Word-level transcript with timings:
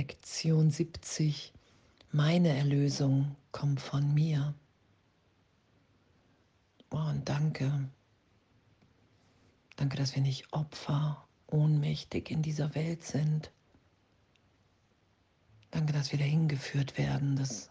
Lektion 0.00 0.70
70. 0.70 1.52
Meine 2.10 2.56
Erlösung 2.56 3.36
kommt 3.52 3.82
von 3.82 4.14
mir. 4.14 4.54
Oh, 6.90 6.96
und 6.96 7.28
danke. 7.28 7.86
Danke, 9.76 9.98
dass 9.98 10.14
wir 10.14 10.22
nicht 10.22 10.50
Opfer, 10.54 11.22
ohnmächtig 11.48 12.30
in 12.30 12.40
dieser 12.40 12.74
Welt 12.74 13.04
sind. 13.04 13.52
Danke, 15.70 15.92
dass 15.92 16.12
wir 16.12 16.18
dahin 16.18 16.48
geführt 16.48 16.96
werden, 16.96 17.36
dass 17.36 17.70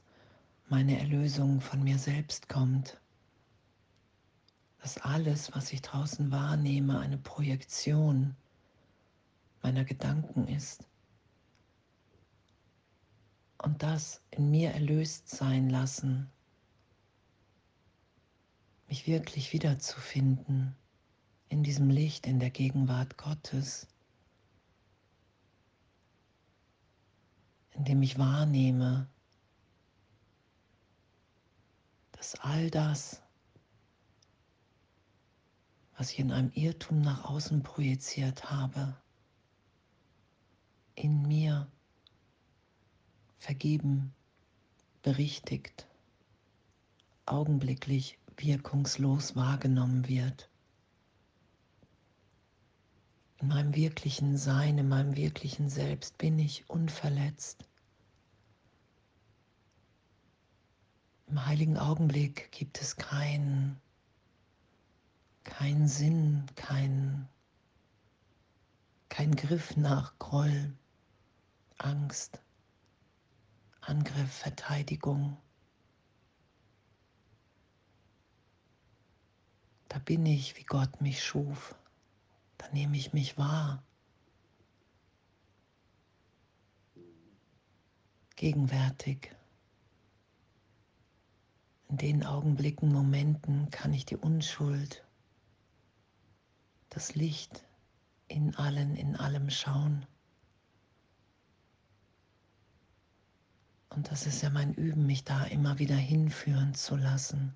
meine 0.67 0.99
Erlösung 0.99 1.61
von 1.61 1.83
mir 1.83 1.97
selbst 1.97 2.47
kommt. 2.47 3.01
Dass 4.83 4.99
alles, 4.99 5.51
was 5.55 5.73
ich 5.73 5.81
draußen 5.81 6.29
wahrnehme, 6.29 6.99
eine 6.99 7.17
Projektion 7.17 8.35
meiner 9.63 9.83
Gedanken 9.83 10.47
ist 10.47 10.88
und 13.59 13.83
das 13.83 14.21
in 14.31 14.49
mir 14.49 14.71
erlöst 14.71 15.29
sein 15.29 15.69
lassen, 15.69 16.29
mich 18.87 19.05
wirklich 19.05 19.53
wiederzufinden 19.53 20.75
in 21.49 21.63
diesem 21.63 21.89
Licht, 21.89 22.25
in 22.25 22.39
der 22.39 22.49
Gegenwart 22.49 23.17
Gottes, 23.17 23.87
indem 27.71 28.01
ich 28.01 28.17
wahrnehme, 28.17 29.07
dass 32.13 32.35
all 32.35 32.69
das, 32.69 33.21
was 35.97 36.11
ich 36.11 36.19
in 36.19 36.31
einem 36.31 36.51
Irrtum 36.53 37.01
nach 37.01 37.25
außen 37.25 37.61
projiziert 37.61 38.49
habe, 38.49 38.95
in 40.95 41.23
mir 41.23 41.69
vergeben, 43.49 44.13
berichtigt, 45.01 45.87
augenblicklich 47.25 48.19
wirkungslos 48.37 49.35
wahrgenommen 49.35 50.07
wird. 50.07 50.51
In 53.39 53.47
meinem 53.47 53.73
wirklichen 53.73 54.37
Sein, 54.37 54.77
in 54.77 54.87
meinem 54.87 55.15
wirklichen 55.15 55.67
Selbst 55.67 56.19
bin 56.19 56.37
ich 56.37 56.69
unverletzt. 56.69 57.65
Im 61.25 61.43
heiligen 61.43 61.79
Augenblick 61.79 62.51
gibt 62.51 62.79
es 62.79 62.97
keinen 62.97 63.81
kein 65.43 65.87
Sinn, 65.87 66.45
kein, 66.53 67.27
kein 69.09 69.35
Griff 69.35 69.75
nach 69.75 70.19
Groll, 70.19 70.71
Angst, 71.79 72.43
Angriff, 73.89 74.31
Verteidigung. 74.31 75.35
Da 79.87 79.97
bin 79.97 80.27
ich, 80.27 80.55
wie 80.57 80.63
Gott 80.63 81.01
mich 81.01 81.23
schuf. 81.23 81.73
Da 82.59 82.67
nehme 82.69 82.97
ich 82.97 83.13
mich 83.13 83.39
wahr. 83.39 83.81
Gegenwärtig. 88.35 89.35
In 91.87 91.97
den 91.97 92.23
Augenblicken, 92.23 92.93
Momenten 92.93 93.71
kann 93.71 93.91
ich 93.91 94.05
die 94.05 94.17
Unschuld, 94.17 95.03
das 96.89 97.15
Licht 97.15 97.65
in 98.27 98.55
allen, 98.55 98.95
in 98.95 99.15
allem 99.15 99.49
schauen. 99.49 100.05
Und 103.99 104.09
das 104.09 104.25
ist 104.27 104.41
ja 104.41 104.49
mein 104.49 104.73
Üben, 104.75 105.05
mich 105.05 105.25
da 105.25 105.43
immer 105.43 105.77
wieder 105.77 105.97
hinführen 105.97 106.73
zu 106.73 106.95
lassen. 106.95 107.53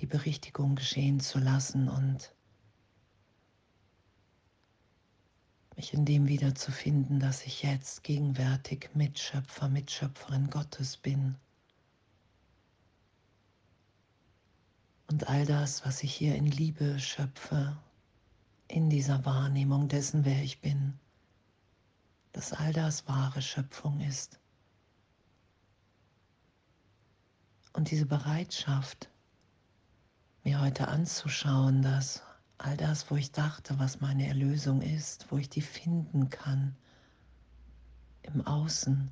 Die 0.00 0.06
Berichtigung 0.06 0.74
geschehen 0.74 1.18
zu 1.18 1.38
lassen 1.38 1.88
und 1.88 2.34
mich 5.76 5.94
in 5.94 6.04
dem 6.04 6.28
wiederzufinden, 6.28 7.20
dass 7.20 7.46
ich 7.46 7.62
jetzt 7.62 8.04
gegenwärtig 8.04 8.90
Mitschöpfer, 8.92 9.70
Mitschöpferin 9.70 10.50
Gottes 10.50 10.98
bin. 10.98 11.34
Und 15.06 15.26
all 15.26 15.46
das, 15.46 15.86
was 15.86 16.02
ich 16.02 16.14
hier 16.14 16.34
in 16.34 16.48
Liebe 16.48 17.00
schöpfe, 17.00 17.78
in 18.68 18.90
dieser 18.90 19.24
Wahrnehmung 19.24 19.88
dessen, 19.88 20.26
wer 20.26 20.42
ich 20.42 20.60
bin, 20.60 20.98
dass 22.32 22.52
all 22.52 22.72
das 22.72 23.06
wahre 23.08 23.42
Schöpfung 23.42 24.00
ist. 24.00 24.38
Und 27.72 27.90
diese 27.90 28.06
Bereitschaft, 28.06 29.10
mir 30.44 30.60
heute 30.60 30.88
anzuschauen, 30.88 31.82
dass 31.82 32.22
all 32.58 32.76
das, 32.76 33.10
wo 33.10 33.16
ich 33.16 33.32
dachte, 33.32 33.78
was 33.78 34.00
meine 34.00 34.26
Erlösung 34.26 34.82
ist, 34.82 35.30
wo 35.30 35.38
ich 35.38 35.48
die 35.48 35.62
finden 35.62 36.30
kann, 36.30 36.76
im 38.22 38.46
Außen, 38.46 39.10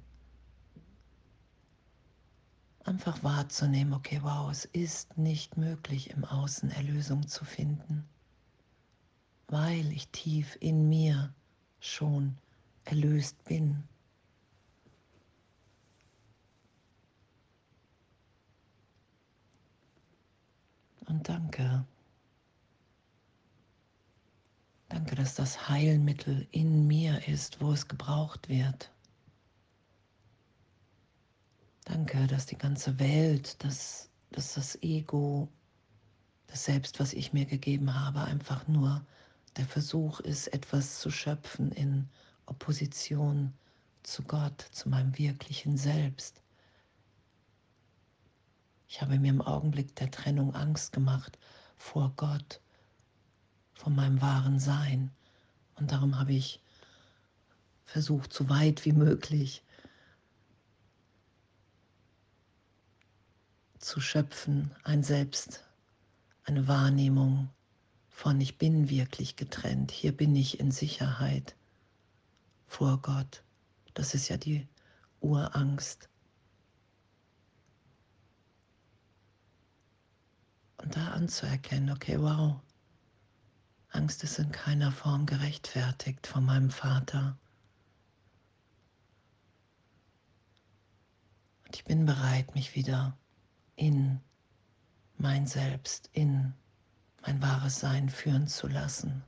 einfach 2.84 3.22
wahrzunehmen, 3.22 3.92
okay, 3.92 4.20
wow, 4.22 4.50
es 4.50 4.64
ist 4.66 5.16
nicht 5.16 5.56
möglich, 5.56 6.10
im 6.10 6.24
Außen 6.24 6.70
Erlösung 6.70 7.26
zu 7.26 7.44
finden, 7.44 8.08
weil 9.48 9.90
ich 9.92 10.08
tief 10.08 10.56
in 10.60 10.88
mir 10.88 11.32
schon 11.80 12.36
erlöst 12.90 13.44
bin. 13.44 13.82
Und 21.06 21.28
danke. 21.28 21.84
Danke, 24.88 25.14
dass 25.14 25.36
das 25.36 25.68
Heilmittel 25.68 26.48
in 26.50 26.86
mir 26.88 27.28
ist, 27.28 27.60
wo 27.60 27.72
es 27.72 27.86
gebraucht 27.86 28.48
wird. 28.48 28.90
Danke, 31.84 32.26
dass 32.26 32.46
die 32.46 32.58
ganze 32.58 32.98
Welt, 32.98 33.62
dass, 33.62 34.10
dass 34.30 34.54
das 34.54 34.80
Ego, 34.82 35.48
das 36.48 36.64
Selbst, 36.64 36.98
was 36.98 37.12
ich 37.12 37.32
mir 37.32 37.46
gegeben 37.46 37.94
habe, 37.94 38.22
einfach 38.22 38.66
nur 38.66 39.04
der 39.56 39.66
Versuch 39.66 40.20
ist, 40.20 40.48
etwas 40.48 41.00
zu 41.00 41.10
schöpfen 41.10 41.70
in 41.72 42.08
Opposition 42.50 43.54
zu 44.02 44.22
Gott, 44.24 44.60
zu 44.72 44.88
meinem 44.88 45.16
wirklichen 45.16 45.76
Selbst. 45.76 46.42
Ich 48.88 49.00
habe 49.00 49.18
mir 49.20 49.30
im 49.30 49.40
Augenblick 49.40 49.94
der 49.96 50.10
Trennung 50.10 50.54
Angst 50.54 50.92
gemacht 50.92 51.38
vor 51.76 52.12
Gott, 52.16 52.60
vor 53.74 53.92
meinem 53.92 54.20
wahren 54.20 54.58
Sein. 54.58 55.12
Und 55.76 55.92
darum 55.92 56.18
habe 56.18 56.32
ich 56.32 56.60
versucht, 57.84 58.32
so 58.32 58.48
weit 58.48 58.84
wie 58.84 58.92
möglich 58.92 59.62
zu 63.78 64.00
schöpfen, 64.00 64.74
ein 64.82 65.04
Selbst, 65.04 65.64
eine 66.44 66.66
Wahrnehmung 66.66 67.48
von 68.08 68.40
ich 68.40 68.58
bin 68.58 68.90
wirklich 68.90 69.36
getrennt, 69.36 69.92
hier 69.92 70.14
bin 70.14 70.34
ich 70.34 70.58
in 70.58 70.72
Sicherheit 70.72 71.54
vor 72.70 73.02
Gott. 73.02 73.42
Das 73.94 74.14
ist 74.14 74.28
ja 74.28 74.36
die 74.36 74.66
Urangst. 75.20 76.08
Und 80.78 80.96
da 80.96 81.08
anzuerkennen, 81.08 81.90
okay, 81.90 82.18
wow, 82.18 82.60
Angst 83.88 84.22
ist 84.22 84.38
in 84.38 84.52
keiner 84.52 84.92
Form 84.92 85.26
gerechtfertigt 85.26 86.26
von 86.26 86.44
meinem 86.44 86.70
Vater. 86.70 87.36
Und 91.66 91.74
ich 91.74 91.84
bin 91.84 92.06
bereit, 92.06 92.54
mich 92.54 92.76
wieder 92.76 93.18
in 93.74 94.20
mein 95.18 95.46
Selbst, 95.46 96.08
in 96.12 96.54
mein 97.22 97.42
wahres 97.42 97.80
Sein 97.80 98.08
führen 98.08 98.46
zu 98.46 98.68
lassen. 98.68 99.24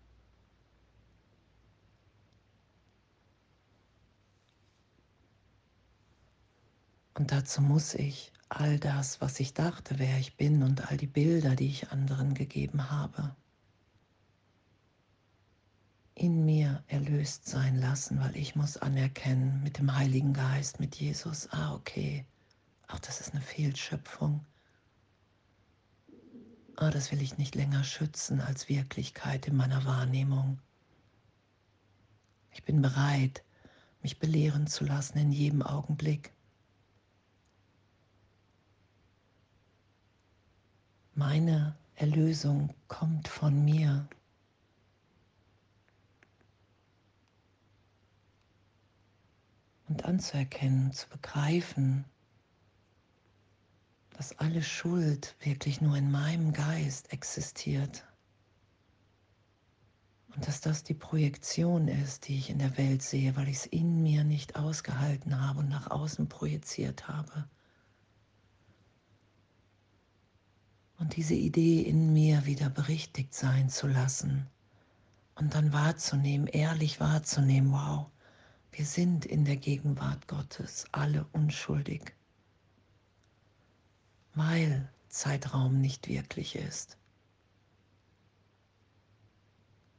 Und 7.15 7.33
dazu 7.33 7.61
muss 7.61 7.95
ich 7.95 8.33
all 8.49 8.79
das, 8.79 9.21
was 9.21 9.41
ich 9.41 9.55
dachte, 9.55 9.99
wer 9.99 10.19
ich 10.19 10.37
bin 10.37 10.63
und 10.63 10.91
all 10.91 10.97
die 10.97 11.07
Bilder, 11.07 11.57
die 11.57 11.69
ich 11.69 11.91
anderen 11.91 12.35
gegeben 12.35 12.91
habe, 12.91 13.35
in 16.15 16.45
mir 16.45 16.85
erlöst 16.89 17.49
sein 17.49 17.77
lassen, 17.77 18.21
weil 18.21 18.37
ich 18.37 18.55
muss 18.55 18.77
anerkennen 18.77 19.63
mit 19.63 19.79
dem 19.79 19.95
Heiligen 19.95 20.33
Geist, 20.35 20.79
mit 20.79 20.97
Jesus, 20.97 21.49
ah 21.51 21.75
okay, 21.75 22.27
ach 22.87 23.01
das 23.01 23.21
ist 23.21 23.33
eine 23.33 23.43
Fehlschöpfung. 23.43 24.45
Ah, 26.77 26.91
das 26.91 27.13
will 27.13 27.23
ich 27.23 27.39
nicht 27.39 27.55
länger 27.55 27.85
schützen 27.85 28.41
als 28.41 28.69
Wirklichkeit 28.69 29.47
in 29.47 29.57
meiner 29.57 29.85
Wahrnehmung. 29.85 30.59
Ich 32.51 32.65
bin 32.65 32.83
bereit, 32.83 33.45
mich 34.03 34.19
belehren 34.19 34.67
zu 34.67 34.85
lassen 34.85 35.19
in 35.19 35.33
jedem 35.33 35.63
Augenblick. 35.63 36.33
Meine 41.25 41.77
Erlösung 41.95 42.75
kommt 42.89 43.29
von 43.29 43.65
mir. 43.65 44.09
Und 49.87 50.05
anzuerkennen, 50.05 50.93
zu 50.93 51.09
begreifen, 51.09 52.05
dass 54.17 54.37
alle 54.41 54.65
Schuld 54.65 55.37
wirklich 55.39 55.81
nur 55.81 55.97
in 55.97 56.11
meinem 56.11 56.53
Geist 56.53 57.13
existiert. 57.13 58.05
Und 60.35 60.49
dass 60.49 60.61
das 60.61 60.83
die 60.83 60.93
Projektion 60.93 61.87
ist, 61.87 62.27
die 62.27 62.37
ich 62.37 62.51
in 62.51 62.59
der 62.59 62.77
Welt 62.77 63.01
sehe, 63.01 63.37
weil 63.37 63.47
ich 63.47 63.59
es 63.59 63.67
in 63.67 64.03
mir 64.03 64.25
nicht 64.25 64.57
ausgehalten 64.57 65.41
habe 65.41 65.61
und 65.61 65.69
nach 65.69 65.89
außen 65.89 66.29
projiziert 66.29 67.07
habe. 67.07 67.49
Und 71.03 71.17
diese 71.17 71.35
Idee 71.35 71.81
in 71.83 72.13
mir 72.13 72.47
wieder 72.47 72.71
berichtigt 72.71 73.35
sein 73.35 73.69
zu 73.69 73.89
lassen 73.89 74.47
und 75.35 75.53
dann 75.53 75.73
wahrzunehmen, 75.73 76.47
ehrlich 76.47 77.01
wahrzunehmen, 77.01 77.73
wow, 77.73 78.07
wir 78.71 78.87
sind 78.87 79.27
in 79.27 79.45
der 79.45 79.57
Gegenwart 79.57 80.29
Gottes 80.29 80.85
alle 80.93 81.27
unschuldig, 81.33 82.15
weil 84.35 84.89
Zeitraum 85.09 85.81
nicht 85.81 86.07
wirklich 86.07 86.55
ist. 86.55 86.97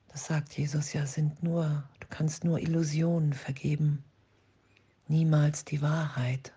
Das 0.08 0.28
sagt 0.28 0.58
Jesus 0.58 0.94
ja, 0.94 1.06
sind 1.06 1.44
nur, 1.44 1.84
du 2.00 2.08
kannst 2.10 2.46
nur 2.46 2.60
Illusionen 2.60 3.34
vergeben, 3.34 4.06
niemals 5.10 5.66
die 5.66 5.82
Wahrheit. 5.82 6.54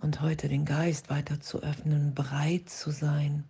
Und 0.00 0.20
heute 0.20 0.48
den 0.48 0.64
Geist 0.64 1.10
weiter 1.10 1.40
zu 1.40 1.62
öffnen, 1.62 2.14
bereit 2.14 2.68
zu 2.68 2.90
sein. 2.90 3.44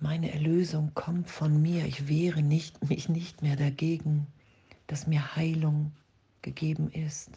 Meine 0.00 0.32
Erlösung 0.32 0.94
kommt 0.94 1.30
von 1.30 1.60
mir. 1.62 1.86
Ich 1.86 2.08
wehre 2.08 2.42
nicht, 2.42 2.88
mich 2.88 3.08
nicht 3.08 3.42
mehr 3.42 3.56
dagegen, 3.56 4.26
dass 4.86 5.06
mir 5.06 5.36
Heilung 5.36 5.92
gegeben 6.40 6.90
ist. 6.90 7.30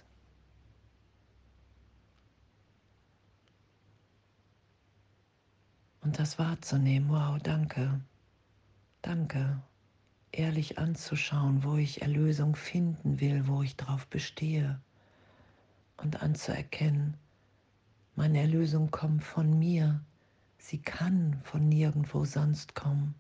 Und 6.02 6.18
das 6.20 6.40
wahrzunehmen, 6.40 7.10
wow, 7.10 7.38
danke, 7.42 8.00
danke, 9.02 9.62
ehrlich 10.38 10.78
anzuschauen, 10.78 11.64
wo 11.64 11.76
ich 11.76 12.02
Erlösung 12.02 12.56
finden 12.56 13.20
will, 13.20 13.48
wo 13.48 13.64
ich 13.64 13.76
drauf 13.76 14.08
bestehe. 14.08 14.80
Und 15.98 16.22
anzuerkennen, 16.22 17.18
meine 18.16 18.40
Erlösung 18.40 18.92
kommt 18.92 19.24
von 19.24 19.58
mir, 19.58 20.04
sie 20.58 20.80
kann 20.82 21.40
von 21.44 21.68
nirgendwo 21.68 22.26
sonst 22.26 22.76
kommen, 22.76 23.16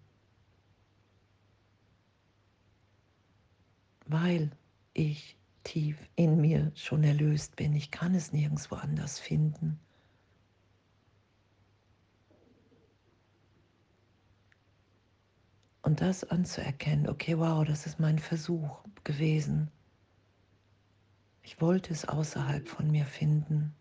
weil 4.06 4.52
ich 4.94 5.38
tief 5.64 5.98
in 6.16 6.40
mir 6.40 6.72
schon 6.76 7.04
erlöst 7.04 7.56
bin, 7.56 7.74
ich 7.74 7.92
kann 7.92 8.14
es 8.14 8.32
nirgendwo 8.32 8.76
anders 8.76 9.20
finden. 9.20 9.80
Und 15.86 16.02
das 16.02 16.24
anzuerkennen, 16.24 17.08
okay, 17.08 17.38
wow, 17.38 17.64
das 17.64 17.86
ist 17.86 18.00
mein 18.00 18.18
Versuch 18.18 18.84
gewesen. 19.04 19.70
Ich 21.44 21.62
wollte 21.62 21.94
es 21.94 22.08
außerhalb 22.08 22.68
von 22.68 22.90
mir 22.90 23.06
finden. 23.06 23.76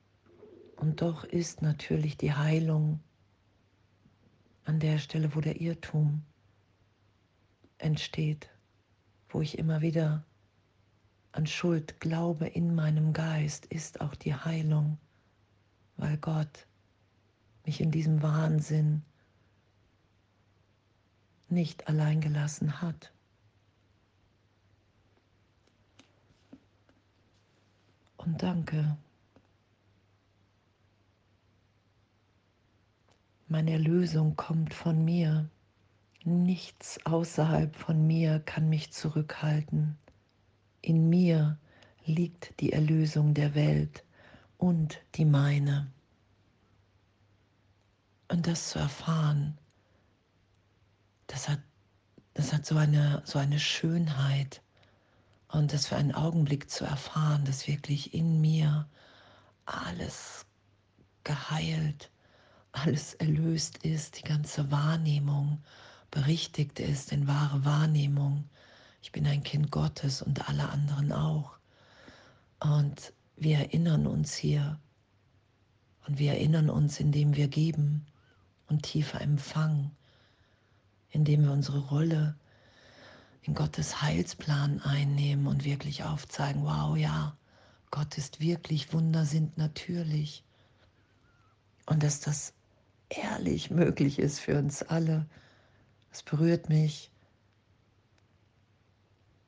Und 0.77 1.01
doch 1.01 1.25
ist 1.25 1.62
natürlich 1.62 2.19
die 2.19 2.35
Heilung 2.35 3.01
an 4.67 4.81
der 4.81 4.99
Stelle, 4.99 5.35
wo 5.35 5.41
der 5.41 5.62
Irrtum 5.62 6.23
entsteht, 7.79 8.50
wo 9.31 9.41
ich 9.41 9.57
immer 9.57 9.81
wieder 9.81 10.27
an 11.33 11.47
Schuld 11.47 12.00
glaube 12.00 12.47
in 12.49 12.75
meinem 12.75 13.15
Geist, 13.15 13.65
ist 13.65 14.03
auch 14.03 14.15
die 14.15 14.35
Heilung, 14.35 14.99
weil 15.97 16.19
Gott 16.19 16.67
mich 17.65 17.81
in 17.81 17.91
diesem 17.91 18.21
Wahnsinn 18.21 19.00
nicht 21.55 21.89
allein 21.89 22.21
gelassen 22.21 22.83
hat. 22.83 23.12
Und 28.17 28.43
danke. 28.43 28.97
Meine 33.49 33.73
Erlösung 33.73 34.37
kommt 34.37 34.75
von 34.75 35.05
mir. 35.05 35.49
Nichts 36.25 36.99
außerhalb 37.05 37.77
von 37.77 38.07
mir 38.07 38.41
kann 38.41 38.69
mich 38.69 38.93
zurückhalten. 38.93 39.97
In 40.81 41.09
mir 41.09 41.59
liegt 42.07 42.59
die 42.61 42.73
Erlösung 42.73 43.35
der 43.35 43.55
Welt 43.55 44.05
und 44.57 45.00
die 45.15 45.27
meine. 45.27 45.93
Und 48.29 48.47
das 48.47 48.71
zu 48.71 48.79
erfahren, 48.79 49.59
das 51.35 51.49
hat, 51.49 51.59
das 52.35 52.53
hat 52.53 52.65
so, 52.65 52.77
eine, 52.77 53.21
so 53.25 53.41
eine 53.41 53.59
Schönheit. 53.59 54.63
Und 55.49 55.73
das 55.73 55.89
für 55.89 55.97
einen 55.97 56.15
Augenblick 56.15 56.71
zu 56.71 56.85
erfahren, 56.85 57.45
dass 57.45 57.67
wirklich 57.67 58.15
in 58.15 58.41
mir 58.41 58.89
alles 59.67 60.47
geheilt, 61.25 62.13
alles 62.71 63.15
erlöst 63.15 63.79
ist, 63.79 64.19
die 64.19 64.29
ganze 64.29 64.71
Wahrnehmung 64.71 65.61
berichtigt 66.13 66.79
ist 66.79 67.11
in 67.11 67.27
wahre 67.27 67.65
Wahrnehmung. 67.65 68.49
Ich 69.03 69.11
bin 69.11 69.27
ein 69.27 69.43
Kind 69.43 69.73
Gottes 69.73 70.23
und 70.23 70.49
alle 70.49 70.69
anderen 70.69 71.11
auch. 71.11 71.59
Und 72.61 73.13
wir 73.37 73.59
erinnern 73.59 74.07
uns 74.07 74.35
hier 74.35 74.79
und 76.07 76.21
wir 76.21 76.35
erinnern 76.35 76.71
uns, 76.71 77.01
indem 77.01 77.35
wir 77.35 77.49
geben 77.49 78.07
und 78.69 78.85
tiefer 78.85 79.21
empfangen 79.21 79.97
indem 81.14 81.44
wir 81.44 81.52
unsere 81.52 81.78
Rolle 81.78 82.35
in 83.42 83.54
Gottes 83.54 84.02
Heilsplan 84.02 84.80
einnehmen 84.83 85.47
und 85.47 85.64
wirklich 85.64 86.02
aufzeigen, 86.02 86.64
wow, 86.64 86.97
ja, 86.97 87.37
Gott 87.90 88.18
ist 88.18 88.40
wirklich, 88.40 88.92
Wunder 88.92 89.25
sind 89.25 89.56
natürlich. 89.56 90.42
Und 91.87 92.02
dass 92.02 92.21
das 92.21 92.52
ehrlich 93.11 93.71
möglich 93.71 94.18
ist 94.18 94.40
für 94.40 94.59
uns 94.59 94.83
alle. 94.83 95.26
Das 96.11 96.25
berührt 96.25 96.68
mich 96.68 97.12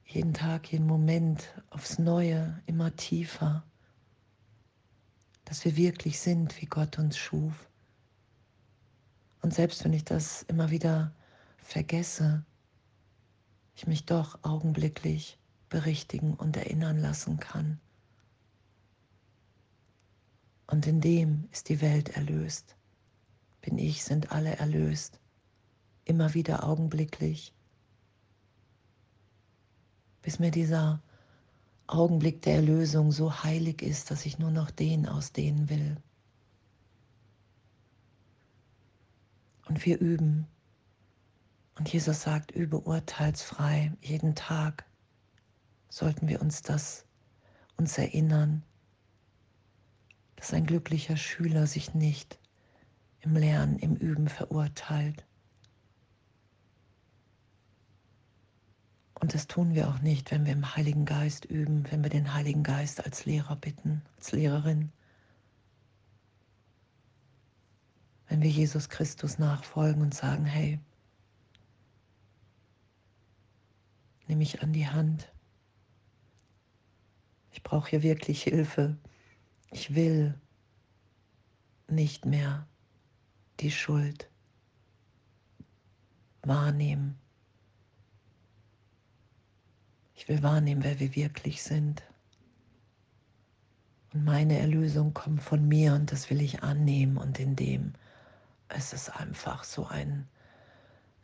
jeden 0.05 0.35
Tag, 0.35 0.71
jeden 0.71 0.87
Moment 0.87 1.49
aufs 1.71 1.99
Neue, 1.99 2.63
immer 2.67 2.95
tiefer. 2.95 3.65
Dass 5.45 5.65
wir 5.65 5.77
wirklich 5.77 6.21
sind, 6.21 6.61
wie 6.61 6.67
Gott 6.67 6.99
uns 6.99 7.17
schuf. 7.17 7.69
Und 9.43 9.53
selbst 9.53 9.85
wenn 9.85 9.93
ich 9.93 10.05
das 10.05 10.43
immer 10.45 10.71
wieder 10.71 11.13
vergesse, 11.67 12.45
ich 13.75 13.87
mich 13.87 14.07
doch 14.07 14.39
augenblicklich 14.43 15.39
berichtigen 15.69 16.35
und 16.35 16.57
erinnern 16.57 16.99
lassen 16.99 17.39
kann. 17.39 17.81
Und 20.69 20.87
in 20.87 21.01
dem 21.01 21.49
ist 21.53 21.69
die 21.69 21.81
Welt 21.81 22.11
erlöst. 22.11 22.77
Bin 23.61 23.79
ich, 23.79 24.05
sind 24.05 24.33
alle 24.33 24.57
erlöst. 24.57 25.19
Immer 26.05 26.35
wieder 26.35 26.65
augenblicklich. 26.65 27.53
Bis 30.23 30.39
mir 30.39 30.51
dieser 30.51 31.03
Augenblick 31.89 32.43
der 32.43 32.57
Erlösung 32.57 33.13
so 33.13 33.43
heilig 33.45 33.83
ist, 33.83 34.11
dass 34.11 34.25
ich 34.25 34.39
nur 34.39 34.51
noch 34.51 34.71
den 34.71 35.07
ausdehnen 35.07 35.69
will. 35.69 35.97
Und 39.69 39.85
wir 39.85 40.01
üben 40.01 40.47
und 41.79 41.93
Jesus 41.93 42.23
sagt, 42.23 42.51
übe 42.51 42.81
urteilsfrei 42.81 43.93
jeden 44.01 44.35
Tag. 44.35 44.85
Sollten 45.89 46.29
wir 46.29 46.41
uns 46.41 46.63
das 46.63 47.05
uns 47.77 47.99
erinnern, 47.99 48.63
dass 50.37 50.53
ein 50.53 50.67
glücklicher 50.67 51.17
Schüler 51.17 51.67
sich 51.67 51.95
nicht 51.95 52.39
im 53.21 53.37
Lernen, 53.37 53.79
im 53.79 53.97
Üben 53.97 54.29
verurteilt. 54.29 55.27
Und 59.21 59.35
das 59.35 59.47
tun 59.47 59.75
wir 59.75 59.89
auch 59.89 60.01
nicht, 60.01 60.31
wenn 60.31 60.45
wir 60.45 60.53
im 60.53 60.77
Heiligen 60.77 61.05
Geist 61.05 61.45
üben, 61.45 61.91
wenn 61.91 62.03
wir 62.03 62.11
den 62.11 62.33
Heiligen 62.33 62.63
Geist 62.63 63.05
als 63.05 63.25
Lehrer 63.25 63.57
bitten, 63.57 64.03
als 64.17 64.33
Lehrerin. 64.33 64.93
wenn 68.29 68.43
wir 68.43 68.51
Jesus 68.51 68.89
Christus 68.89 69.39
nachfolgen 69.39 70.03
und 70.03 70.15
sagen, 70.15 70.45
hey, 70.45 70.81
nimm 74.27 74.39
mich 74.39 74.63
an 74.63 74.73
die 74.73 74.89
Hand. 74.89 75.33
Ich 77.51 77.63
brauche 77.63 77.91
hier 77.91 78.03
wirklich 78.03 78.43
Hilfe. 78.43 78.97
Ich 79.71 79.95
will 79.95 80.39
nicht 81.89 82.27
mehr 82.27 82.67
die 83.61 83.71
Schuld 83.71 84.29
wahrnehmen. 86.43 87.19
Ich 90.15 90.29
will 90.29 90.43
wahrnehmen, 90.43 90.83
wer 90.85 90.99
wir 91.01 91.15
wirklich 91.15 91.63
sind. 91.63 92.03
Und 94.13 94.25
meine 94.25 94.59
Erlösung 94.59 95.15
kommt 95.15 95.43
von 95.43 95.67
mir 95.67 95.95
und 95.95 96.13
das 96.13 96.31
will 96.31 96.41
ich 96.41 96.63
annehmen 96.63 97.17
und 97.17 97.39
in 97.39 97.57
dem 97.57 97.93
es 98.69 98.93
ist 98.93 99.11
einfach 99.11 99.65
so 99.65 99.87
ein, 99.87 100.29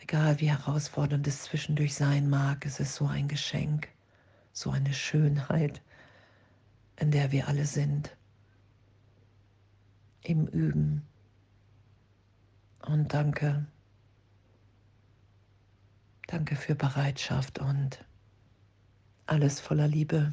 egal 0.02 0.40
wie 0.40 0.50
herausfordernd 0.50 1.26
es 1.26 1.44
zwischendurch 1.44 1.94
sein 1.94 2.28
mag, 2.28 2.66
es 2.66 2.80
ist 2.80 2.94
so 2.94 3.06
ein 3.06 3.28
Geschenk, 3.28 3.88
so 4.52 4.70
eine 4.70 4.92
Schönheit, 4.92 5.80
in 6.96 7.10
der 7.10 7.32
wir 7.32 7.48
alle 7.48 7.66
sind, 7.66 8.16
im 10.22 10.46
Üben. 10.48 11.06
Und 12.80 13.14
danke, 13.14 13.64
danke 16.26 16.56
für 16.56 16.74
Bereitschaft 16.74 17.60
und 17.60 18.04
alles 19.26 19.60
voller 19.60 19.86
Liebe. 19.86 20.32